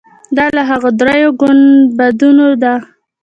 [0.35, 2.73] دا له هغو درېیو ګنبدونو ده.